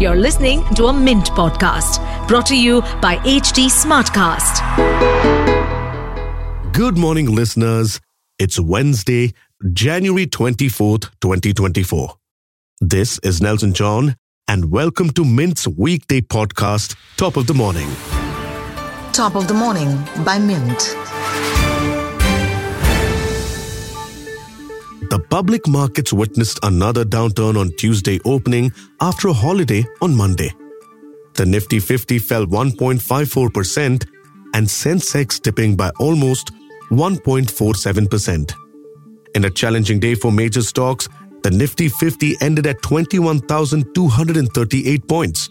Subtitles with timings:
[0.00, 4.62] You're listening to a Mint podcast brought to you by HT Smartcast.
[6.72, 8.00] Good morning, listeners.
[8.38, 9.32] It's Wednesday,
[9.72, 12.14] January 24th, 2024.
[12.80, 14.14] This is Nelson John,
[14.46, 17.90] and welcome to Mint's weekday podcast, Top of the Morning.
[19.12, 20.94] Top of the Morning by Mint.
[25.10, 30.52] The public markets witnessed another downturn on Tuesday opening after a holiday on Monday.
[31.32, 34.06] The Nifty 50 fell 1.54%
[34.54, 36.50] and Sensex dipping by almost
[36.90, 38.52] 1.47%.
[39.34, 41.06] In a challenging day for major stocks,
[41.42, 45.50] the Nifty 50 ended at 21,238 points,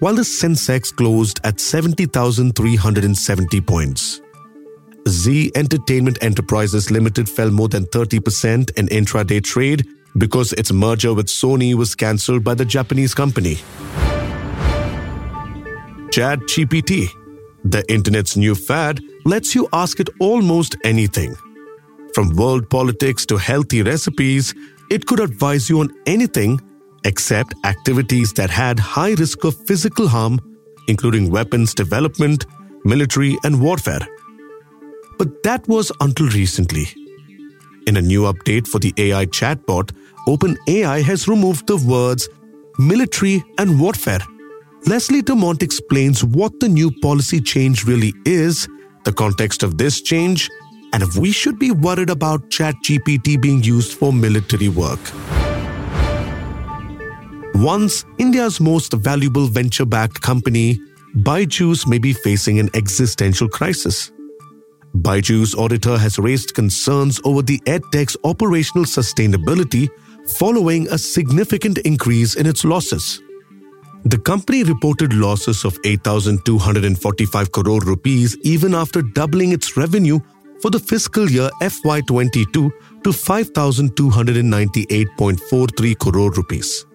[0.00, 4.21] while the Sensex closed at 70,370 points.
[5.08, 9.86] Zee Entertainment Enterprises Limited fell more than 30% in intraday trade
[10.18, 13.56] because its merger with Sony was cancelled by the Japanese company.
[16.12, 17.08] ChatGPT,
[17.64, 21.34] the internet's new fad, lets you ask it almost anything.
[22.14, 24.54] From world politics to healthy recipes,
[24.90, 26.60] it could advise you on anything
[27.04, 30.38] except activities that had high risk of physical harm,
[30.86, 32.46] including weapons development,
[32.84, 34.06] military, and warfare.
[35.22, 36.88] But that was until recently.
[37.86, 39.92] In a new update for the AI chatbot,
[40.26, 42.28] OpenAI has removed the words
[42.76, 44.18] military and warfare.
[44.88, 48.66] Leslie D'Monte explains what the new policy change really is,
[49.04, 50.50] the context of this change,
[50.92, 54.98] and if we should be worried about ChatGPT being used for military work.
[57.54, 60.80] Once India's most valuable venture backed company,
[61.18, 64.10] Byju's may be facing an existential crisis.
[65.02, 69.88] Byju's auditor has raised concerns over the EdTech's operational sustainability
[70.38, 73.20] following a significant increase in its losses.
[74.04, 80.18] The company reported losses of 8,245 crore rupees even after doubling its revenue
[80.60, 82.72] for the fiscal year FY22 to
[83.04, 86.86] 5,298.43 crore rupees.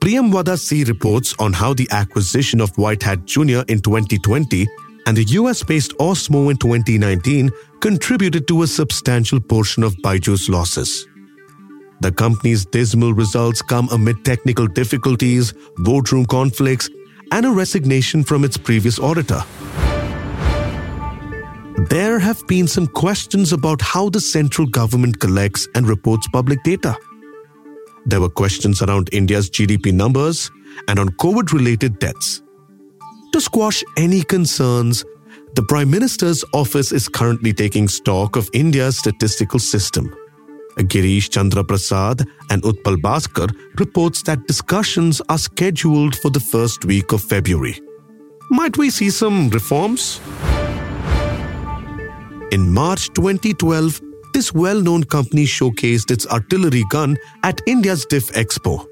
[0.00, 3.62] Priyamvada C reports on how the acquisition of WhiteHat Jr.
[3.70, 4.66] in 2020
[5.06, 11.06] and the US based Osmo in 2019 contributed to a substantial portion of Byju's losses.
[12.00, 16.90] The company's dismal results come amid technical difficulties, boardroom conflicts,
[17.30, 19.42] and a resignation from its previous auditor.
[21.88, 26.96] There have been some questions about how the central government collects and reports public data.
[28.06, 30.50] There were questions around India's GDP numbers
[30.88, 32.42] and on COVID related deaths.
[33.32, 35.04] To squash any concerns,
[35.54, 40.14] the Prime Minister's office is currently taking stock of India's statistical system.
[40.76, 47.12] Girish Chandra Prasad and Utpal Bhaskar reports that discussions are scheduled for the first week
[47.12, 47.80] of February.
[48.50, 50.20] Might we see some reforms?
[52.50, 54.00] In March 2012,
[54.34, 58.86] this well-known company showcased its artillery gun at India's DefExpo.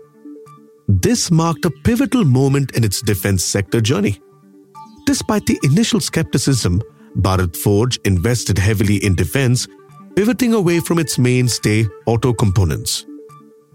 [0.88, 4.18] This marked a pivotal moment in its defense sector journey.
[5.06, 6.82] Despite the initial skepticism,
[7.16, 9.66] Bharat Forge invested heavily in defense,
[10.14, 13.06] pivoting away from its mainstay auto components.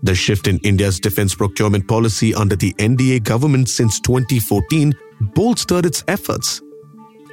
[0.04, 4.94] The shift in India's defense procurement policy under the NDA government since 2014
[5.34, 6.62] bolstered its efforts.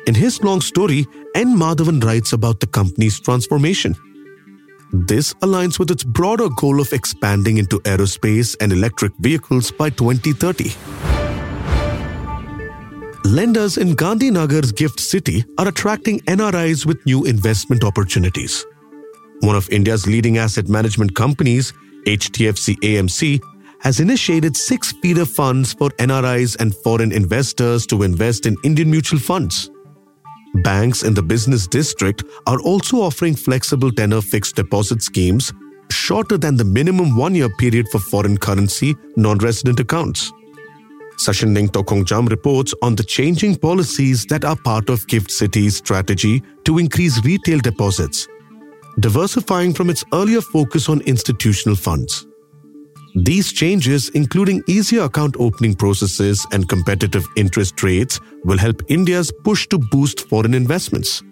[0.07, 1.57] In his long story, N.
[1.57, 3.95] Madhavan writes about the company's transformation.
[4.93, 11.12] This aligns with its broader goal of expanding into aerospace and electric vehicles by 2030
[13.33, 18.67] lenders in Gandhinagar's Gift City are attracting NRIs with new investment opportunities.
[19.41, 21.73] One of India's leading asset management companies,
[22.07, 23.41] HDFC AMC,
[23.81, 29.19] has initiated six feeder funds for NRIs and foreign investors to invest in Indian mutual
[29.19, 29.71] funds.
[30.63, 35.55] Banks in the business district are also offering flexible tenor fixed deposit schemes
[35.91, 40.31] shorter than the minimum one year period for foreign currency non resident accounts.
[41.23, 46.79] Sachin Tokongjam reports on the changing policies that are part of Gift City's strategy to
[46.79, 48.27] increase retail deposits,
[48.99, 52.27] diversifying from its earlier focus on institutional funds.
[53.15, 59.69] These changes, including easier account opening processes and competitive interest rates, will help India's push
[59.69, 61.23] to boost foreign investments.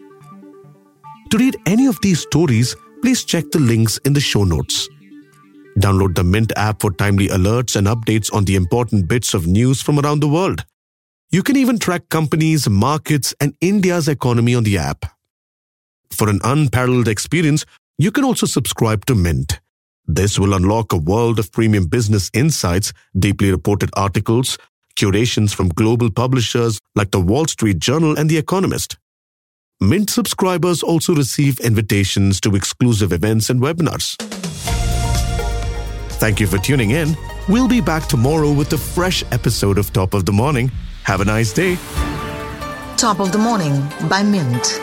[1.31, 4.89] To read any of these stories, please check the links in the show notes.
[5.81, 9.81] Download the Mint app for timely alerts and updates on the important bits of news
[9.81, 10.67] from around the world.
[11.31, 15.06] You can even track companies, markets, and India's economy on the app.
[16.12, 17.65] For an unparalleled experience,
[17.97, 19.61] you can also subscribe to Mint.
[20.06, 24.59] This will unlock a world of premium business insights, deeply reported articles,
[24.97, 28.99] curations from global publishers like the Wall Street Journal and The Economist.
[29.81, 34.39] Mint subscribers also receive invitations to exclusive events and webinars.
[36.20, 37.17] Thank you for tuning in.
[37.49, 40.70] We'll be back tomorrow with a fresh episode of Top of the Morning.
[41.05, 41.76] Have a nice day.
[42.99, 44.78] Top of the Morning by Mint.